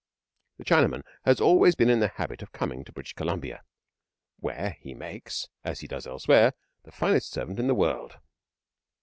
[0.57, 3.61] The Chinaman has always been in the habit of coming to British Columbia,
[4.39, 8.17] where he makes, as he does elsewhere, the finest servant in the world.